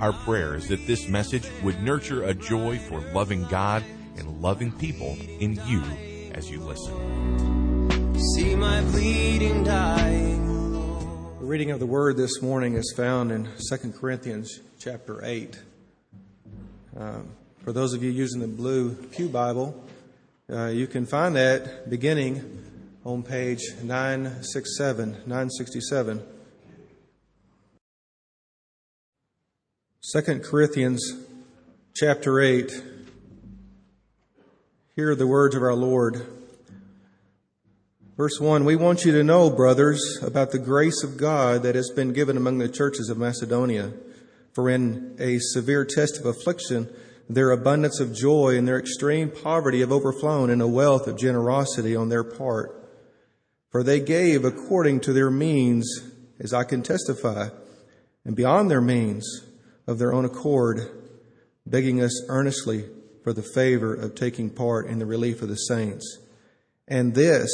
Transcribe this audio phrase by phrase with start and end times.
[0.00, 3.84] Our prayer is that this message would nurture a joy for loving God
[4.16, 5.82] and loving people in you
[6.32, 8.18] as you listen.
[8.34, 10.46] See my bleeding dying
[11.38, 15.58] The reading of the word this morning is found in 2 Corinthians chapter 8.
[16.96, 17.28] Um,
[17.62, 19.84] for those of you using the blue Pew Bible,
[20.50, 22.64] uh, you can find that beginning
[23.04, 26.22] on page 967, 967.
[30.12, 31.14] 2 Corinthians
[31.94, 32.82] chapter 8.
[34.96, 36.26] Hear the words of our Lord.
[38.16, 41.92] Verse 1 We want you to know, brothers, about the grace of God that has
[41.94, 43.92] been given among the churches of Macedonia.
[44.52, 46.92] For in a severe test of affliction,
[47.28, 51.94] their abundance of joy and their extreme poverty have overflown in a wealth of generosity
[51.94, 52.90] on their part.
[53.70, 55.88] For they gave according to their means,
[56.40, 57.50] as I can testify,
[58.24, 59.44] and beyond their means
[59.86, 60.90] of their own accord,
[61.66, 62.84] begging us earnestly
[63.22, 66.18] for the favor of taking part in the relief of the saints.
[66.88, 67.50] And this,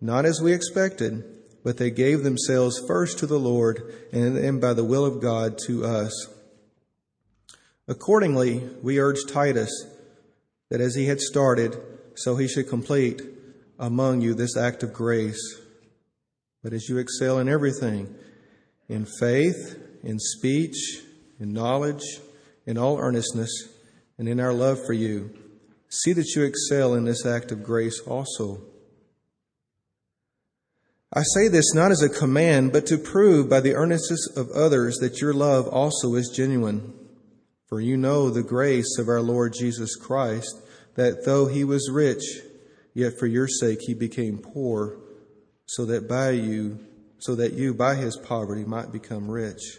[0.00, 1.24] not as we expected,
[1.62, 5.58] but they gave themselves first to the Lord, and then by the will of God
[5.66, 6.28] to us.
[7.88, 9.70] Accordingly, we urge Titus
[10.70, 11.76] that as he had started,
[12.14, 13.22] so he should complete
[13.78, 15.60] among you this act of grace.
[16.62, 18.14] But as you excel in everything,
[18.88, 21.02] in faith, in speech,
[21.38, 22.02] in knowledge,
[22.64, 23.68] in all earnestness,
[24.18, 25.30] and in our love for you,
[25.88, 28.62] see that you excel in this act of grace also.
[31.12, 34.96] I say this not as a command, but to prove by the earnestness of others
[34.96, 36.92] that your love also is genuine.
[37.68, 40.62] For you know the grace of our Lord Jesus Christ,
[40.94, 42.22] that though he was rich,
[42.94, 44.98] yet for your sake he became poor,
[45.66, 46.78] so that by you,
[47.18, 49.78] so that you by his poverty might become rich.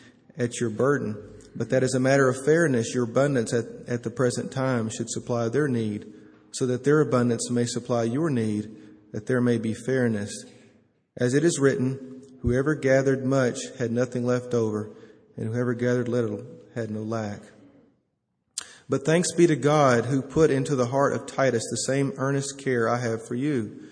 [0.41, 1.15] at your burden,
[1.55, 5.09] but that as a matter of fairness, your abundance at, at the present time should
[5.09, 6.11] supply their need,
[6.51, 8.69] so that their abundance may supply your need,
[9.11, 10.45] that there may be fairness.
[11.17, 14.89] As it is written, whoever gathered much had nothing left over,
[15.37, 16.43] and whoever gathered little
[16.73, 17.41] had no lack.
[18.89, 22.57] But thanks be to God who put into the heart of Titus the same earnest
[22.57, 23.87] care I have for you.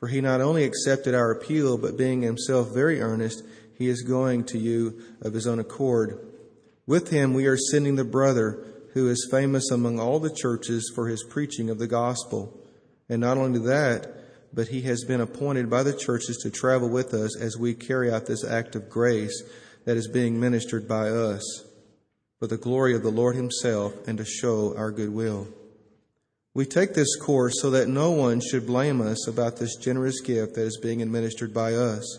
[0.00, 3.44] For he not only accepted our appeal, but being himself very earnest,
[3.82, 6.18] he is going to you of his own accord.
[6.86, 11.08] With him we are sending the brother who is famous among all the churches for
[11.08, 12.56] his preaching of the gospel.
[13.08, 14.06] And not only that,
[14.54, 18.12] but he has been appointed by the churches to travel with us as we carry
[18.12, 19.42] out this act of grace
[19.84, 21.64] that is being ministered by us
[22.38, 25.48] for the glory of the Lord himself and to show our goodwill.
[26.54, 30.54] We take this course so that no one should blame us about this generous gift
[30.54, 32.18] that is being administered by us.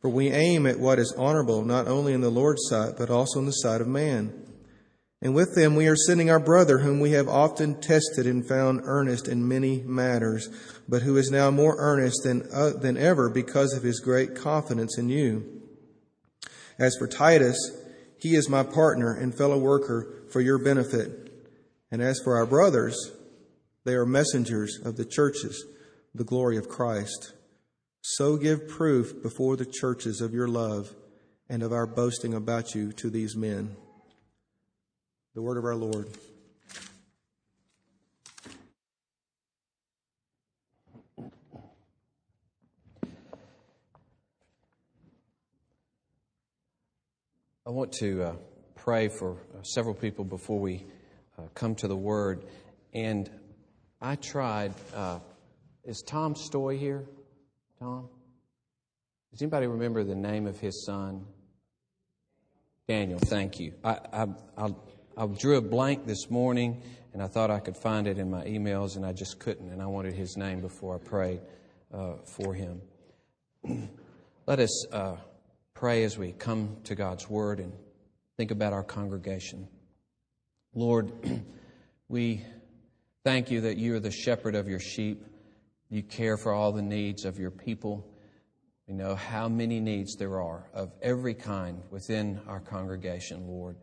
[0.00, 3.38] For we aim at what is honorable not only in the Lord's sight, but also
[3.38, 4.32] in the sight of man.
[5.22, 8.80] And with them we are sending our brother, whom we have often tested and found
[8.84, 10.48] earnest in many matters,
[10.88, 14.96] but who is now more earnest than, uh, than ever because of his great confidence
[14.96, 15.60] in you.
[16.78, 17.58] As for Titus,
[18.18, 21.30] he is my partner and fellow worker for your benefit.
[21.90, 22.96] And as for our brothers,
[23.84, 25.62] they are messengers of the churches,
[26.14, 27.34] the glory of Christ.
[28.02, 30.94] So give proof before the churches of your love
[31.48, 33.76] and of our boasting about you to these men.
[35.34, 36.08] The word of our Lord.
[47.70, 48.32] I want to uh,
[48.74, 50.84] pray for uh, several people before we
[51.38, 52.44] uh, come to the Word.
[52.92, 53.30] And
[54.00, 54.74] I tried.
[54.92, 55.20] Uh,
[55.84, 57.04] is Tom Stoy here?
[57.80, 58.10] Tom?
[59.30, 61.24] Does anybody remember the name of his son?
[62.86, 63.72] Daniel, thank you.
[63.82, 64.26] I, I,
[64.58, 64.74] I,
[65.16, 66.82] I drew a blank this morning
[67.14, 69.80] and I thought I could find it in my emails and I just couldn't, and
[69.80, 71.40] I wanted his name before I prayed
[71.90, 72.82] uh, for him.
[74.46, 75.16] Let us uh,
[75.72, 77.72] pray as we come to God's Word and
[78.36, 79.66] think about our congregation.
[80.74, 81.10] Lord,
[82.08, 82.44] we
[83.24, 85.24] thank you that you are the shepherd of your sheep.
[85.90, 88.06] You care for all the needs of your people.
[88.86, 93.76] We know how many needs there are of every kind within our congregation, Lord.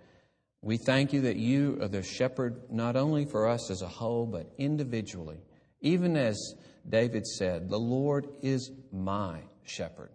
[0.62, 4.26] We thank you that you are the shepherd not only for us as a whole,
[4.26, 5.40] but individually.
[5.82, 6.56] Even as
[6.88, 10.12] David said, the Lord is my shepherd.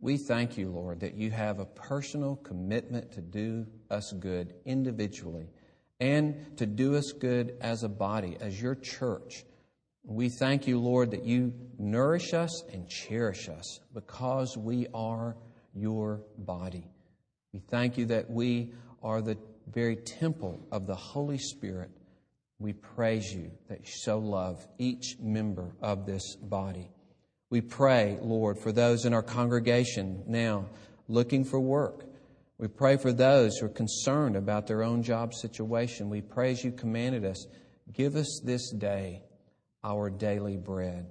[0.00, 5.48] We thank you, Lord, that you have a personal commitment to do us good individually
[6.00, 9.44] and to do us good as a body, as your church.
[10.06, 15.34] We thank you, Lord, that you nourish us and cherish us because we are
[15.74, 16.90] your body.
[17.54, 21.90] We thank you that we are the very temple of the Holy Spirit.
[22.58, 26.90] We praise you that you so love each member of this body.
[27.48, 30.66] We pray, Lord, for those in our congregation now
[31.08, 32.04] looking for work.
[32.58, 36.10] We pray for those who are concerned about their own job situation.
[36.10, 37.46] We pray as you commanded us,
[37.92, 39.22] give us this day
[39.84, 41.06] our daily bread.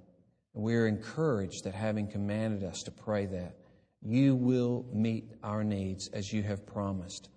[0.54, 3.56] We are encouraged that having commanded us to pray that,
[4.02, 7.30] you will meet our needs as you have promised.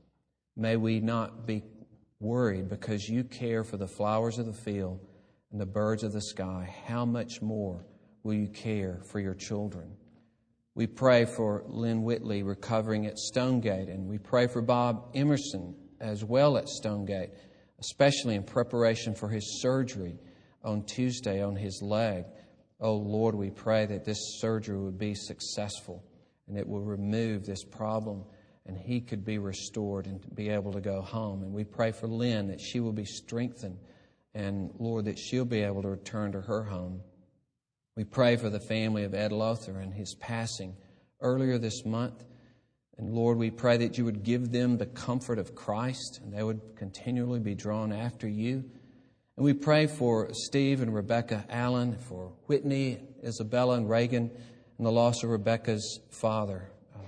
[0.57, 1.63] May we not be
[2.19, 4.99] worried because you care for the flowers of the field
[5.53, 6.75] and the birds of the sky.
[6.87, 7.85] How much more
[8.23, 9.93] will you care for your children?
[10.75, 16.25] We pray for Lynn Whitley recovering at Stonegate, and we pray for Bob Emerson as
[16.25, 17.31] well at Stonegate,
[17.79, 20.19] especially in preparation for his surgery
[20.67, 22.25] on Tuesday on his leg.
[22.81, 26.05] Oh Lord, we pray that this surgery would be successful
[26.49, 28.25] and it will remove this problem
[28.67, 31.43] and he could be restored and be able to go home.
[31.43, 33.79] And we pray for Lynn that she will be strengthened
[34.35, 37.01] and, Lord, that she'll be able to return to her home.
[37.95, 40.77] We pray for the family of Ed Lothar and his passing
[41.21, 42.25] earlier this month.
[42.99, 46.43] And Lord, we pray that you would give them the comfort of Christ and they
[46.43, 48.65] would continually be drawn after you.
[49.37, 54.31] And we pray for Steve and Rebecca Allen, for Whitney, Isabella, and Reagan,
[54.79, 57.01] and the loss of Rebecca's father, uh,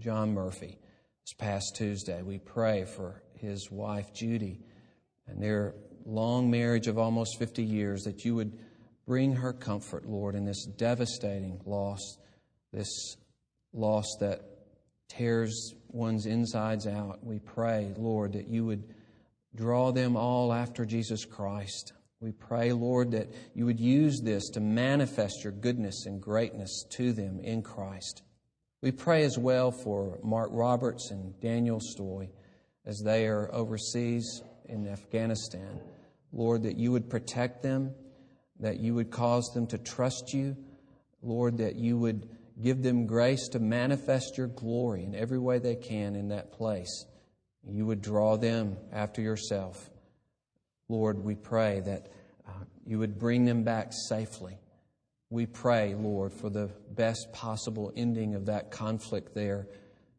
[0.00, 0.78] John Murphy
[1.22, 2.22] this past Tuesday.
[2.22, 4.58] We pray for his wife, Judy,
[5.28, 8.58] and their long marriage of almost 50 years, that you would
[9.06, 12.18] bring her comfort, Lord, in this devastating loss,
[12.72, 13.16] this
[13.72, 14.40] loss that
[15.08, 17.24] tears one's insides out.
[17.24, 18.92] We pray, Lord, that you would
[19.54, 21.92] draw them all after Jesus Christ.
[22.20, 27.12] We pray, Lord, that you would use this to manifest your goodness and greatness to
[27.12, 28.22] them in Christ.
[28.82, 32.30] We pray as well for Mark Roberts and Daniel Stoy
[32.86, 35.80] as they are overseas in Afghanistan.
[36.32, 37.94] Lord, that you would protect them,
[38.60, 40.56] that you would cause them to trust you.
[41.22, 42.28] Lord, that you would
[42.62, 47.06] give them grace to manifest your glory in every way they can in that place.
[47.70, 49.90] You would draw them after yourself.
[50.88, 52.08] Lord, we pray that
[52.46, 52.52] uh,
[52.86, 54.58] you would bring them back safely.
[55.30, 59.66] We pray, Lord, for the best possible ending of that conflict there,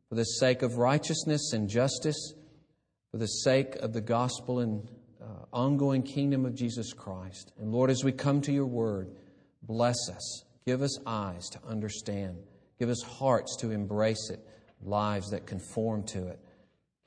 [0.09, 2.33] for the sake of righteousness and justice,
[3.11, 4.89] for the sake of the gospel and
[5.21, 7.53] uh, ongoing kingdom of Jesus Christ.
[7.59, 9.11] And Lord, as we come to your word,
[9.61, 10.43] bless us.
[10.65, 12.37] Give us eyes to understand.
[12.79, 14.39] Give us hearts to embrace it,
[14.81, 16.39] lives that conform to it.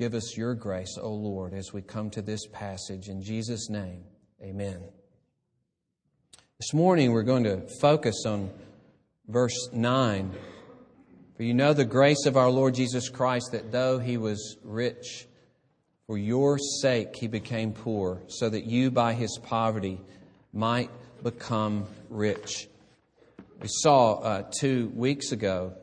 [0.01, 3.09] Give us your grace, O Lord, as we come to this passage.
[3.09, 4.05] In Jesus' name,
[4.41, 4.81] amen.
[6.61, 8.49] This morning we're going to focus on
[9.27, 10.33] verse 9.
[11.37, 15.27] For you know the grace of our Lord Jesus Christ, that though he was rich,
[16.07, 20.01] for your sake he became poor, so that you by his poverty
[20.53, 20.91] might
[21.25, 22.69] become rich.
[23.61, 25.75] We saw uh, two weeks ago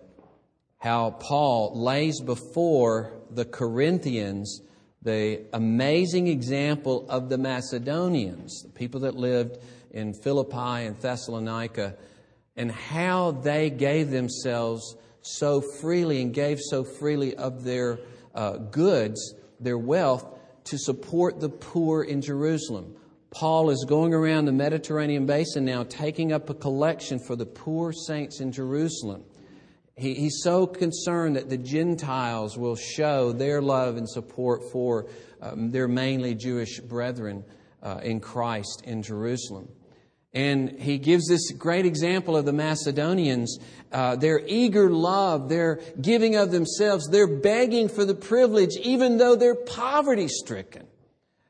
[0.77, 4.61] how Paul lays before the Corinthians
[5.05, 9.59] the amazing example of the Macedonians, the people that lived
[9.91, 11.95] in Philippi and Thessalonica
[12.55, 17.99] and how they gave themselves so freely and gave so freely of their
[18.33, 20.25] uh, goods, their wealth,
[20.65, 22.95] to support the poor in Jerusalem.
[23.29, 27.91] Paul is going around the Mediterranean basin now, taking up a collection for the poor
[27.91, 29.23] saints in Jerusalem.
[29.97, 35.07] He, he's so concerned that the Gentiles will show their love and support for
[35.41, 37.45] um, their mainly Jewish brethren
[37.81, 39.69] uh, in Christ in Jerusalem.
[40.33, 43.57] And he gives this great example of the Macedonians,
[43.93, 49.37] uh, their eager love, their giving of themselves, their begging for the privilege, even though
[49.37, 50.87] they're poverty stricken.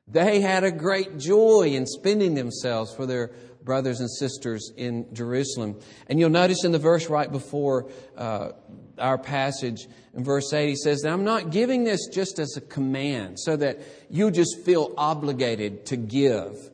[0.07, 3.31] They had a great joy in spending themselves for their
[3.65, 5.79] brothers and sisters in Jerusalem.
[6.07, 8.51] And you'll notice in the verse right before uh,
[8.97, 12.61] our passage, in verse 8, he says, that I'm not giving this just as a
[12.61, 13.79] command so that
[14.09, 16.69] you just feel obligated to give.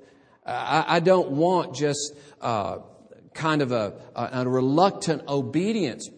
[0.45, 2.79] I, I don't want just uh,
[3.33, 6.10] kind of a, a, a reluctant obedience.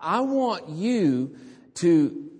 [0.00, 1.36] I want you
[1.74, 2.30] to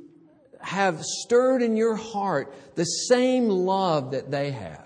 [0.60, 4.81] have stirred in your heart the same love that they have.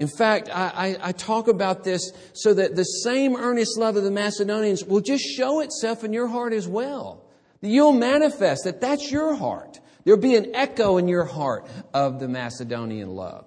[0.00, 4.02] In fact, I, I, I, talk about this so that the same earnest love of
[4.02, 7.24] the Macedonians will just show itself in your heart as well.
[7.60, 9.78] You'll manifest that that's your heart.
[10.04, 13.46] There'll be an echo in your heart of the Macedonian love.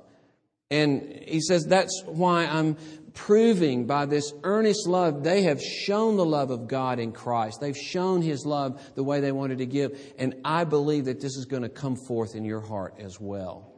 [0.72, 2.78] And he says, that's why I'm
[3.18, 7.60] proving by this earnest love, they have shown the love of God in Christ.
[7.60, 10.00] They've shown His love the way they wanted to give.
[10.20, 13.74] And I believe that this is going to come forth in your heart as well.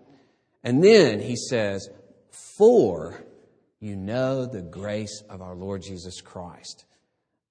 [0.61, 1.89] And then he says,
[2.31, 3.23] For
[3.79, 6.85] you know the grace of our Lord Jesus Christ.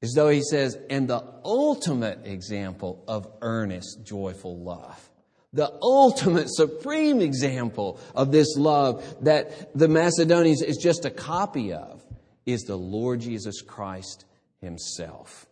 [0.03, 5.11] As though he says, and the ultimate example of earnest, joyful love.
[5.53, 12.05] The ultimate, supreme example of this love that the Macedonians is just a copy of
[12.47, 14.25] is the Lord Jesus Christ
[14.61, 15.47] Himself.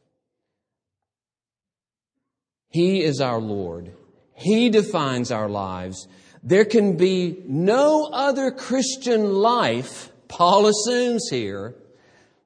[2.69, 3.93] He is our Lord.
[4.35, 6.07] He defines our lives.
[6.43, 11.75] There can be no other Christian life, Paul assumes here,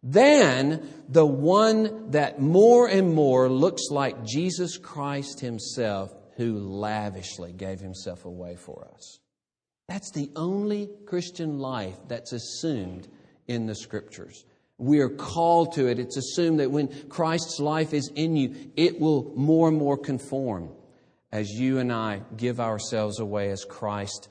[0.03, 7.81] than the one that more and more looks like Jesus Christ Himself, who lavishly gave
[7.81, 9.19] Himself away for us.
[9.89, 13.09] That's the only Christian life that's assumed
[13.49, 14.45] in the Scriptures.
[14.79, 15.99] We are called to it.
[15.99, 20.71] It's assumed that when Christ's life is in you, it will more and more conform
[21.33, 24.29] as you and I give ourselves away as Christ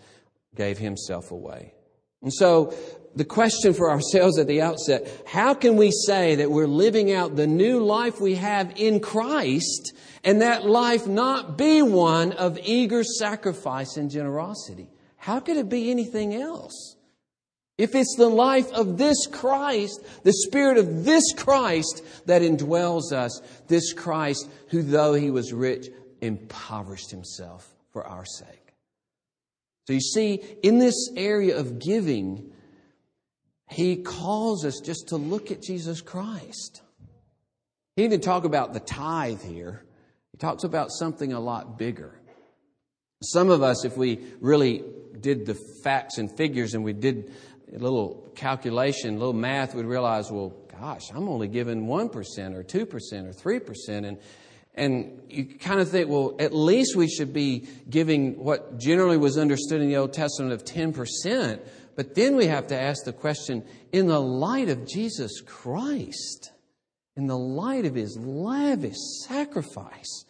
[0.56, 1.74] gave himself away.
[2.22, 2.74] And so,
[3.16, 7.36] the question for ourselves at the outset how can we say that we're living out
[7.36, 13.04] the new life we have in Christ and that life not be one of eager
[13.04, 14.90] sacrifice and generosity?
[15.18, 16.96] How could it be anything else?
[17.78, 23.42] If it's the life of this Christ, the Spirit of this Christ that indwells us,
[23.68, 25.88] this Christ who, though he was rich,
[26.22, 28.74] impoverished himself for our sake.
[29.88, 32.52] So you see, in this area of giving,
[33.70, 36.82] he calls us just to look at Jesus Christ.
[37.96, 39.84] He didn't talk about the tithe here.
[40.32, 42.20] He talks about something a lot bigger.
[43.22, 44.84] Some of us, if we really
[45.20, 47.34] did the facts and figures and we did
[47.76, 52.64] a little calculation, a little math, we'd realize, well, gosh, I'm only giving 1% or
[52.64, 54.08] 2% or 3%.
[54.08, 54.18] And
[54.80, 59.38] and you kind of think, well, at least we should be giving what generally was
[59.38, 61.60] understood in the Old Testament of 10%.
[61.96, 66.52] But then we have to ask the question in the light of Jesus Christ,
[67.18, 68.96] in the light of his lavish
[69.28, 70.26] sacrifice,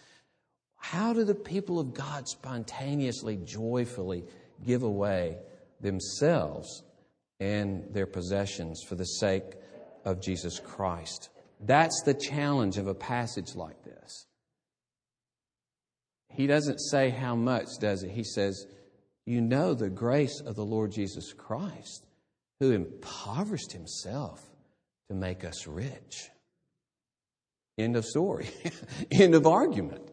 [0.78, 4.24] how do the people of God spontaneously, joyfully
[4.66, 5.38] give away
[5.80, 6.84] themselves
[7.40, 9.54] and their possessions for the sake
[10.06, 11.30] of Jesus Christ?
[11.60, 14.26] That's the challenge of a passage like this.
[16.30, 18.10] He doesn't say how much, does he?
[18.10, 18.68] He says,
[19.26, 22.06] You know the grace of the Lord Jesus Christ,
[22.60, 24.42] who impoverished himself
[25.10, 26.30] to make us rich.
[27.78, 28.50] End of story.
[29.12, 30.12] End of argument.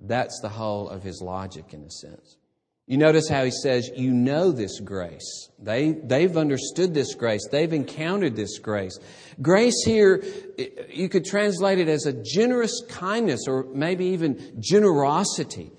[0.00, 2.36] That's the whole of his logic, in a sense.
[2.86, 5.48] You notice how he says, You know this grace.
[5.58, 7.46] They, they've understood this grace.
[7.50, 8.98] They've encountered this grace.
[9.40, 10.22] Grace here,
[10.88, 15.70] you could translate it as a generous kindness or maybe even generosity.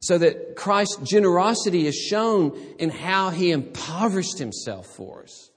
[0.00, 5.50] So that Christ's generosity is shown in how he impoverished himself for us.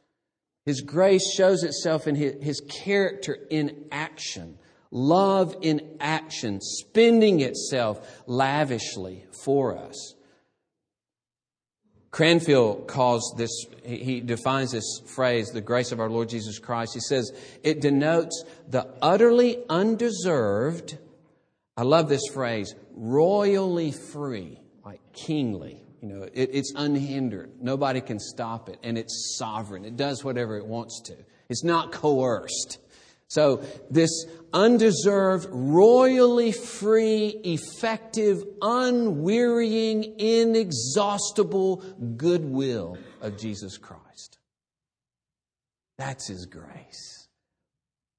[0.65, 4.57] His grace shows itself in his, his character in action,
[4.91, 10.15] love in action, spending itself lavishly for us.
[12.15, 13.51] Cranfield calls this,
[13.83, 16.93] he defines this phrase, the grace of our Lord Jesus Christ.
[16.93, 20.97] He says, it denotes the utterly undeserved,
[21.75, 25.81] I love this phrase, royally free, like kingly.
[26.01, 27.51] You know, it, it's unhindered.
[27.61, 28.79] Nobody can stop it.
[28.81, 29.83] And it's sovereign.
[29.83, 31.17] It does whatever it wants to.
[31.49, 32.79] It's not coerced.
[33.27, 41.77] So, this undeserved, royally free, effective, unwearying, inexhaustible
[42.17, 44.37] goodwill of Jesus Christ.
[45.97, 47.27] That's His grace.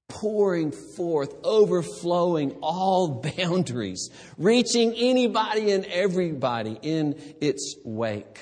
[0.09, 8.39] pouring forth, overflowing all boundaries, reaching anybody and everybody in its wake.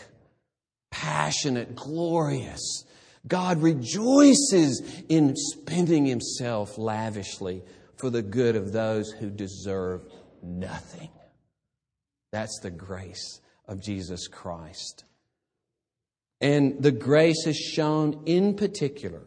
[0.91, 2.84] Passionate, glorious.
[3.27, 7.63] God rejoices in spending himself lavishly
[7.97, 10.05] for the good of those who deserve
[10.43, 11.09] nothing.
[12.31, 15.05] That's the grace of Jesus Christ.
[16.41, 19.23] And the grace is shown in particular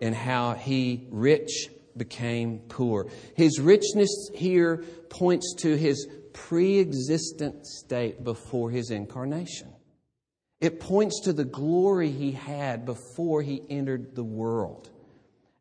[0.00, 3.08] in how he, rich, became poor.
[3.34, 9.72] His richness here points to his pre existent state before his incarnation.
[10.60, 14.90] It points to the glory he had before he entered the world.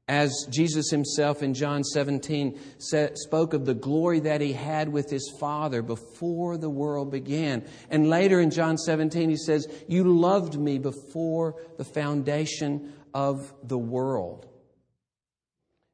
[0.08, 5.34] As Jesus himself in John 17 spoke of the glory that he had with his
[5.40, 7.66] Father before the world began.
[7.90, 13.80] And later in John 17, he says, You loved me before the foundation of the
[13.80, 14.46] world.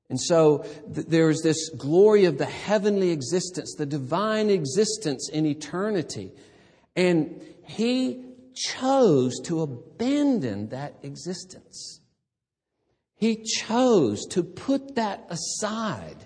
[0.10, 6.34] And so th- there's this glory of the heavenly existence, the divine existence in eternity.
[6.98, 12.02] And he chose to abandon that existence.
[13.16, 16.26] He chose to put that aside.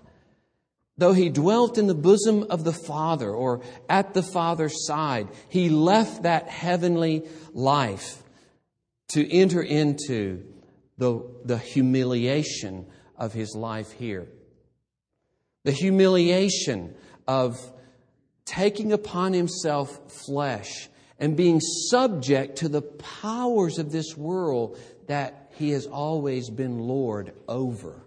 [0.97, 5.69] Though he dwelt in the bosom of the Father or at the Father's side, he
[5.69, 8.23] left that heavenly life
[9.09, 10.45] to enter into
[10.97, 14.27] the, the humiliation of his life here.
[15.63, 16.95] The humiliation
[17.27, 17.59] of
[18.45, 25.71] taking upon himself flesh and being subject to the powers of this world that he
[25.71, 28.01] has always been Lord over.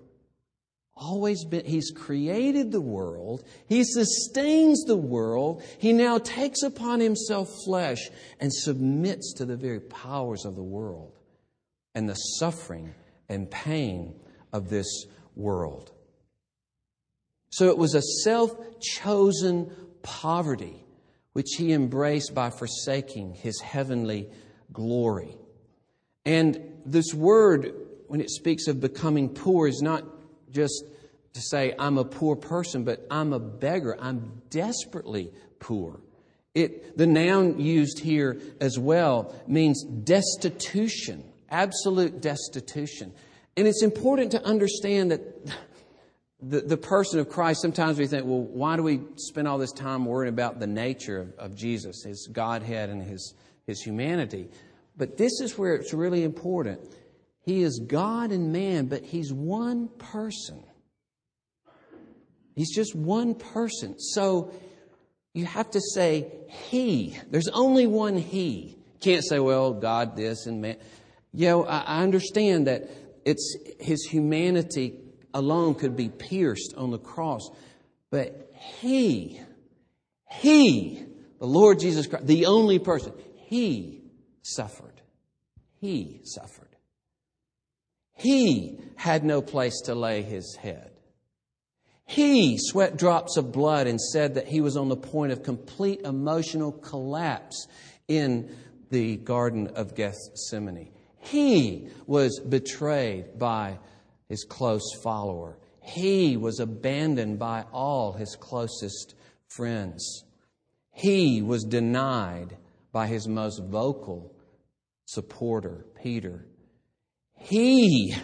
[0.95, 3.45] Always been, he's created the world.
[3.69, 5.63] He sustains the world.
[5.79, 8.11] He now takes upon himself flesh
[8.41, 11.13] and submits to the very powers of the world
[11.95, 12.95] and the suffering
[13.29, 14.15] and pain
[14.53, 15.93] of this world.
[17.51, 19.71] So it was a self chosen
[20.03, 20.85] poverty
[21.39, 24.29] which he embraced by forsaking his heavenly
[24.73, 25.37] glory.
[26.25, 27.75] And this word,
[28.09, 30.03] when it speaks of becoming poor, is not
[30.51, 30.83] just
[31.35, 33.97] to say, I'm a poor person, but I'm a beggar.
[34.01, 36.01] I'm desperately poor.
[36.57, 43.15] It, the noun used here as well means destitution, absolute destitution.
[43.57, 45.53] And it's important to understand that
[46.41, 49.73] the, the person of Christ, sometimes we think, well, why do we spend all this
[49.73, 53.35] time worrying about the nature of, of Jesus, his Godhead and his,
[53.67, 54.49] his humanity?
[54.97, 56.81] But this is where it's really important.
[57.49, 60.63] He is God and man, but He's one person.
[62.55, 63.99] He's just one person.
[63.99, 64.53] So
[65.33, 67.17] you have to say He.
[67.31, 68.77] There's only one He.
[69.01, 70.77] Can't say, well, God this and man.
[71.33, 72.91] You know, I understand that
[73.25, 74.99] it's His humanity
[75.35, 77.49] alone could be pierced on the cross,
[78.11, 79.41] but He,
[80.31, 81.05] He,
[81.39, 84.03] the Lord Jesus Christ, the only person, He
[84.43, 85.01] suffered.
[85.81, 86.69] He suffered.
[88.19, 90.91] He had no place to lay his head.
[92.05, 96.01] He sweat drops of blood and said that he was on the point of complete
[96.01, 97.69] emotional collapse
[98.09, 98.57] in
[98.91, 100.91] the Garden of Gethsemane.
[101.19, 103.79] He was betrayed by
[104.29, 105.59] his close follower.
[105.81, 109.15] He was abandoned by all his closest
[109.49, 110.25] friends.
[110.93, 112.57] He was denied
[112.93, 114.35] by his most vocal
[115.07, 116.45] supporter, Peter.
[117.35, 118.15] He,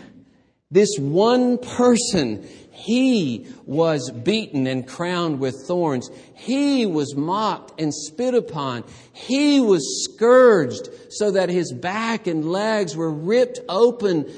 [0.70, 6.10] this one person, he was beaten and crowned with thorns.
[6.34, 8.84] He was mocked and spit upon.
[9.12, 14.30] He was scourged so that his back and legs were ripped open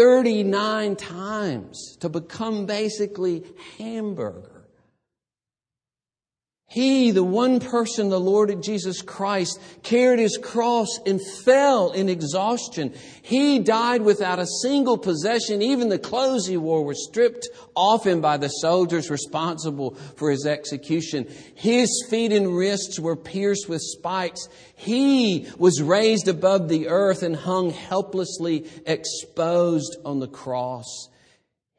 [0.00, 3.44] 39 times to become basically
[3.76, 4.49] hamburger.
[6.70, 12.94] He, the one person, the Lord Jesus Christ, carried his cross and fell in exhaustion.
[13.22, 15.62] He died without a single possession.
[15.62, 20.46] Even the clothes he wore were stripped off him by the soldiers responsible for his
[20.46, 21.26] execution.
[21.56, 24.48] His feet and wrists were pierced with spikes.
[24.76, 31.08] He was raised above the earth and hung helplessly exposed on the cross.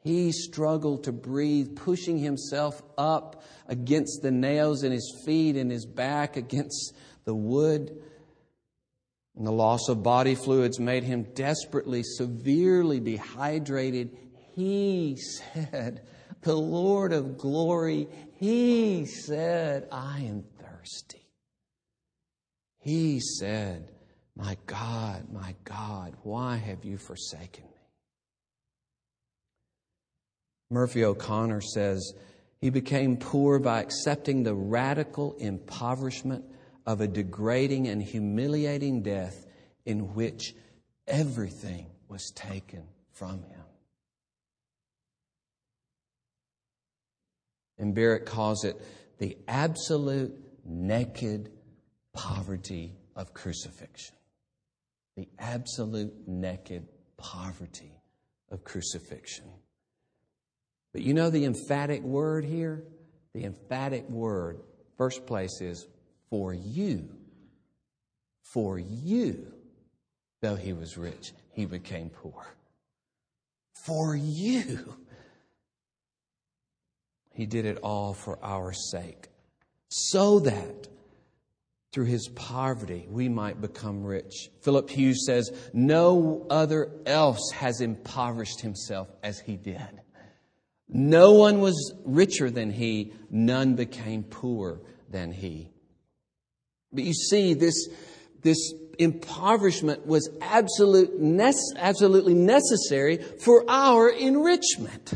[0.02, 5.86] He struggled to breathe, pushing himself up against the nails in his feet and his
[5.86, 6.94] back against
[7.24, 8.02] the wood.
[9.36, 14.16] And the loss of body fluids made him desperately, severely dehydrated.
[14.54, 16.02] He said,
[16.42, 21.26] The Lord of glory, He said, I am thirsty.
[22.80, 23.90] He said,
[24.36, 27.70] My God, my God, why have you forsaken me?
[30.68, 32.12] Murphy O'Connor says,
[32.62, 36.44] he became poor by accepting the radical impoverishment
[36.86, 39.46] of a degrading and humiliating death
[39.84, 40.54] in which
[41.08, 43.64] everything was taken from him.
[47.78, 48.80] And Barrett calls it
[49.18, 50.32] the absolute
[50.64, 51.50] naked
[52.12, 54.14] poverty of crucifixion.
[55.16, 58.00] The absolute naked poverty
[58.52, 59.50] of crucifixion.
[60.92, 62.84] But you know the emphatic word here?
[63.34, 64.60] The emphatic word,
[64.98, 65.86] first place is
[66.28, 67.08] for you.
[68.42, 69.52] For you,
[70.42, 72.46] though he was rich, he became poor.
[73.86, 74.96] For you.
[77.34, 79.28] He did it all for our sake,
[79.88, 80.88] so that
[81.92, 84.50] through his poverty we might become rich.
[84.60, 90.01] Philip Hughes says, No other else has impoverished himself as he did.
[90.88, 95.70] No one was richer than he, none became poorer than he.
[96.92, 97.88] But you see, this,
[98.42, 101.12] this impoverishment was absolute,
[101.76, 105.14] absolutely necessary for our enrichment.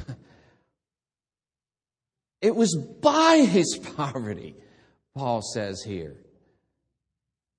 [2.41, 4.55] It was by his poverty,
[5.15, 6.17] Paul says here.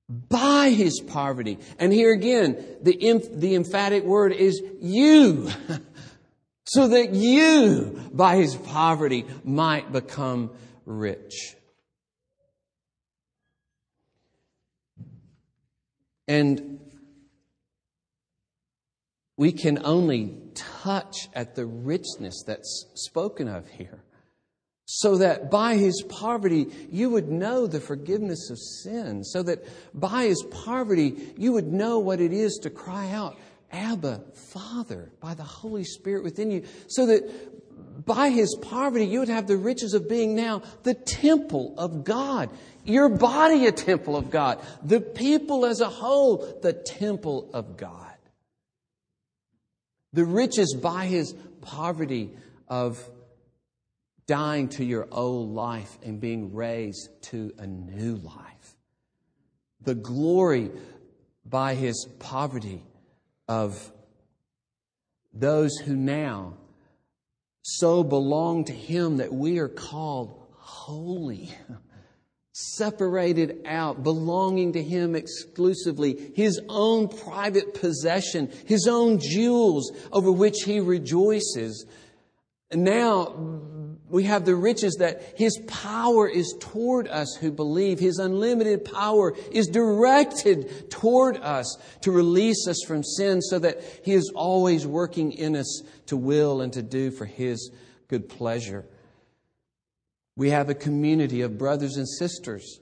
[0.08, 1.60] By his poverty.
[1.78, 5.50] And here again, the, the emphatic word is you.
[6.68, 10.52] so that you, by his poverty, might become
[10.86, 11.56] rich.
[16.28, 16.82] And
[19.38, 24.04] we can only touch at the richness that's spoken of here.
[24.90, 29.24] So that by his poverty you would know the forgiveness of sin.
[29.24, 33.38] So that by his poverty you would know what it is to cry out,
[33.72, 39.30] Abba, Father, by the Holy Spirit within you, so that by his poverty you would
[39.30, 42.50] have the riches of being now the temple of God.
[42.86, 44.66] Your body, a temple of God.
[44.84, 48.16] The people as a whole, the temple of God.
[50.14, 52.32] The riches by his poverty
[52.70, 53.04] of
[54.26, 58.76] dying to your old life and being raised to a new life.
[59.82, 60.72] The glory
[61.46, 62.84] by his poverty
[63.48, 63.92] of
[65.34, 66.54] those who now
[67.62, 71.54] so belong to Him that we are called holy,
[72.54, 80.64] separated out, belonging to Him exclusively, His own private possession, His own jewels over which
[80.64, 81.86] He rejoices.
[82.72, 83.34] Now,
[84.10, 88.00] we have the riches that His power is toward us who believe.
[88.00, 94.14] His unlimited power is directed toward us to release us from sin so that He
[94.14, 97.72] is always working in us to will and to do for His
[98.08, 98.86] good pleasure.
[100.36, 102.80] We have a community of brothers and sisters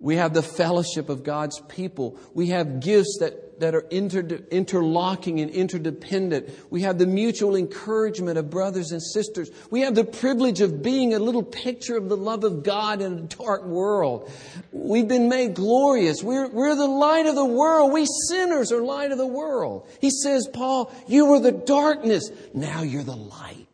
[0.00, 2.18] we have the fellowship of God's people.
[2.32, 4.20] We have gifts that, that are inter,
[4.50, 6.50] interlocking and interdependent.
[6.70, 9.50] We have the mutual encouragement of brothers and sisters.
[9.70, 13.12] We have the privilege of being a little picture of the love of God in
[13.12, 14.30] a dark world.
[14.72, 16.22] We've been made glorious.
[16.22, 17.92] We're, we're the light of the world.
[17.92, 19.88] We sinners are light of the world.
[20.00, 22.30] He says, Paul, you were the darkness.
[22.52, 23.66] Now you're the light.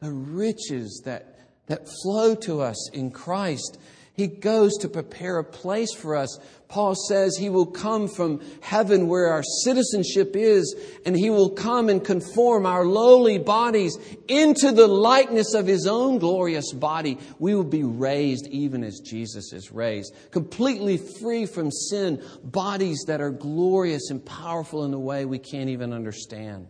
[0.00, 3.78] The riches that that flow to us in Christ.
[4.18, 6.40] He goes to prepare a place for us.
[6.66, 10.74] Paul says he will come from heaven where our citizenship is,
[11.06, 16.18] and he will come and conform our lowly bodies into the likeness of his own
[16.18, 17.16] glorious body.
[17.38, 23.20] We will be raised even as Jesus is raised, completely free from sin, bodies that
[23.20, 26.66] are glorious and powerful in a way we can't even understand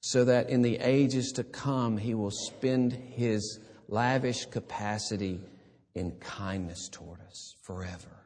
[0.00, 5.40] so that in the ages to come he will spend his lavish capacity
[5.94, 8.24] in kindness toward us forever.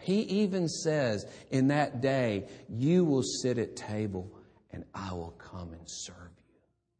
[0.00, 4.32] He even says, in that day, you will sit at table
[4.70, 6.54] and I will come and serve you.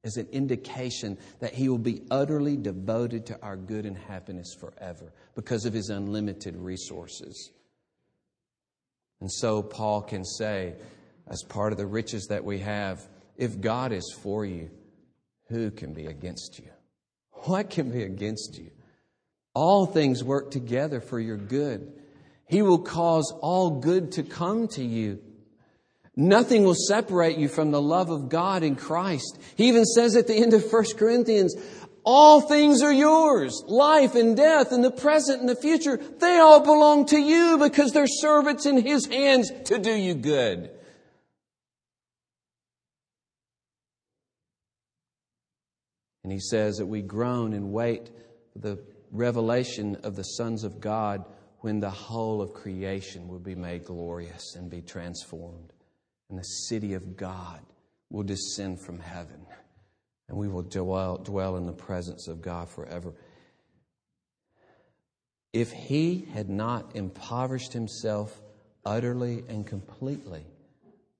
[0.05, 5.13] As an indication that he will be utterly devoted to our good and happiness forever
[5.35, 7.51] because of his unlimited resources.
[9.21, 10.75] And so Paul can say,
[11.27, 14.71] as part of the riches that we have, if God is for you,
[15.49, 16.71] who can be against you?
[17.43, 18.71] What can be against you?
[19.55, 21.93] All things work together for your good.
[22.47, 25.21] He will cause all good to come to you.
[26.17, 29.39] Nothing will separate you from the love of God in Christ.
[29.57, 31.55] He even says at the end of 1 Corinthians,
[32.05, 33.63] all things are yours.
[33.67, 37.93] Life and death and the present and the future, they all belong to you because
[37.93, 40.71] they're servants in His hands to do you good.
[46.29, 48.11] And he says that we groan and wait
[48.53, 48.79] for the
[49.11, 51.25] revelation of the sons of God
[51.61, 55.73] when the whole of creation will be made glorious and be transformed.
[56.29, 57.61] And the city of God
[58.11, 59.47] will descend from heaven.
[60.29, 63.15] And we will dwell, dwell in the presence of God forever.
[65.55, 68.39] If he had not impoverished himself
[68.85, 70.45] utterly and completely,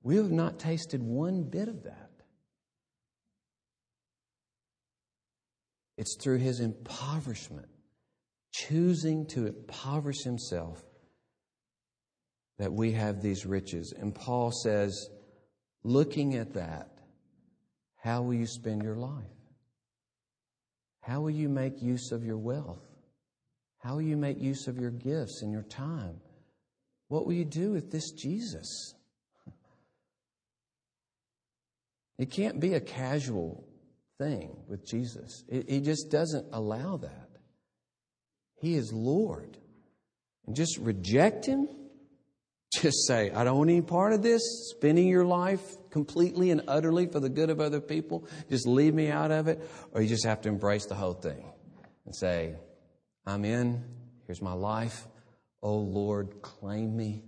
[0.03, 2.08] we have not tasted one bit of that.
[5.99, 7.67] It's through his impoverishment,
[8.53, 10.81] choosing to impoverish himself,
[12.57, 13.93] that we have these riches.
[13.99, 15.09] And Paul says,
[15.83, 16.87] looking at that,
[17.97, 19.25] how will you spend your life?
[21.01, 22.87] How will you make use of your wealth?
[23.79, 26.21] How will you make use of your gifts and your time?
[27.09, 28.93] What will you do with this Jesus?
[32.17, 33.68] It can't be a casual
[34.19, 35.43] thing with Jesus.
[35.49, 37.29] He just doesn't allow that.
[38.61, 39.57] He is Lord.
[40.45, 41.67] And just reject Him.
[42.73, 44.41] Just say, I don't want any part of this,
[44.75, 48.27] spending your life completely and utterly for the good of other people.
[48.47, 49.67] Just leave me out of it.
[49.91, 51.43] Or you just have to embrace the whole thing
[52.05, 52.53] and say,
[53.25, 53.83] I'm in.
[54.27, 55.07] Here's my life.
[55.63, 57.23] Oh Lord, claim me,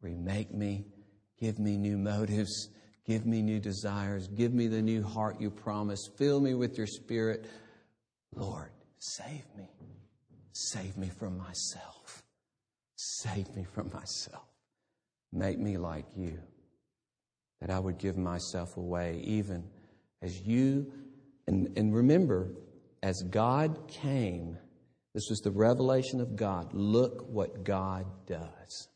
[0.00, 0.86] remake me,
[1.38, 2.68] give me new motives,
[3.06, 6.86] give me new desires, give me the new heart you promised, fill me with your
[6.86, 7.46] spirit.
[8.34, 9.68] Lord, save me.
[10.52, 12.22] Save me from myself.
[12.96, 14.46] Save me from myself.
[15.32, 16.38] Make me like you.
[17.60, 19.64] That I would give myself away, even
[20.20, 20.92] as you,
[21.46, 22.50] and, and remember,
[23.02, 24.58] as God came
[25.14, 26.72] this was the revelation of God.
[26.72, 28.88] Look what God does.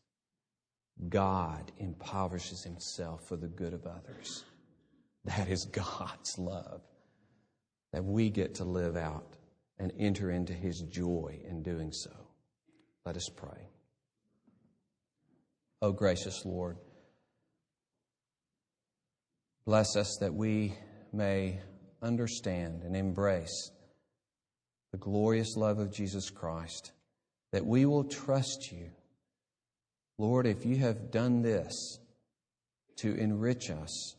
[1.09, 4.45] God impoverishes himself for the good of others.
[5.25, 6.83] That is God's love
[7.93, 9.37] that we get to live out
[9.79, 12.11] and enter into his joy in doing so.
[13.05, 13.69] Let us pray.
[15.83, 16.79] Oh, gracious Lord,
[19.67, 20.75] bless us that we
[21.13, 21.61] may
[22.03, 23.71] understand and embrace
[24.93, 26.93] the glorious love of Jesus Christ,
[27.53, 28.91] that we will trust you.
[30.19, 31.99] Lord, if you have done this
[32.97, 34.17] to enrich us,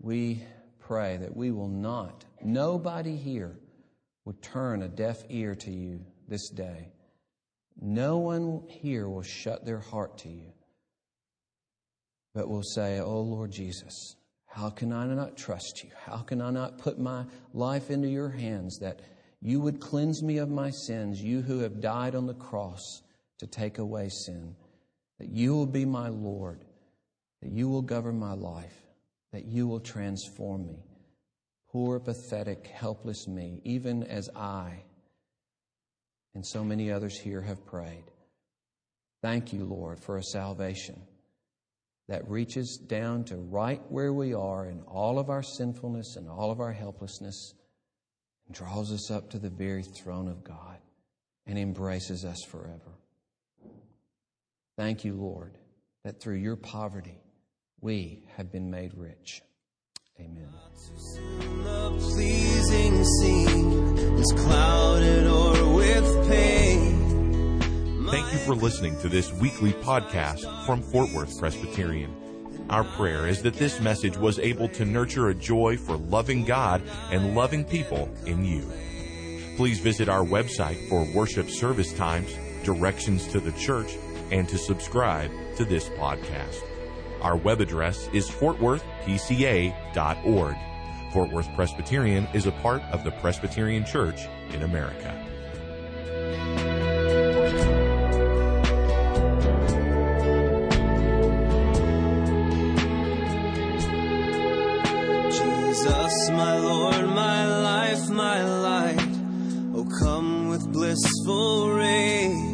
[0.00, 0.42] we
[0.80, 3.56] pray that we will not, nobody here
[4.24, 6.88] will turn a deaf ear to you this day.
[7.80, 10.52] No one here will shut their heart to you,
[12.34, 15.90] but will say, Oh Lord Jesus, how can I not trust you?
[16.04, 19.00] How can I not put my life into your hands that
[19.40, 23.02] you would cleanse me of my sins, you who have died on the cross
[23.44, 24.56] to take away sin,
[25.18, 26.64] that you will be my Lord,
[27.42, 28.74] that you will govern my life,
[29.32, 30.82] that you will transform me.
[31.70, 34.82] Poor, pathetic, helpless me, even as I
[36.34, 38.04] and so many others here have prayed.
[39.20, 41.00] Thank you, Lord, for a salvation
[42.08, 46.50] that reaches down to right where we are in all of our sinfulness and all
[46.50, 47.52] of our helplessness
[48.46, 50.78] and draws us up to the very throne of God
[51.46, 52.98] and embraces us forever.
[54.76, 55.56] Thank you, Lord,
[56.04, 57.20] that through your poverty
[57.80, 59.42] we have been made rich.
[60.18, 60.48] Amen.
[61.98, 67.60] pleasing scene was clouded or with pain.
[68.10, 72.14] Thank you for listening to this weekly podcast from Fort Worth Presbyterian.
[72.70, 76.82] Our prayer is that this message was able to nurture a joy for loving God
[77.10, 78.70] and loving people in you.
[79.56, 82.34] Please visit our website for worship service times,
[82.64, 83.96] directions to the church,
[84.30, 86.62] and to subscribe to this podcast.
[87.20, 90.56] Our web address is fortworthpca.org.
[91.12, 95.20] Fort Worth Presbyterian is a part of the Presbyterian Church in America.
[105.30, 109.08] Jesus, my Lord, my life, my light.
[109.74, 112.53] Oh, come with blissful ray.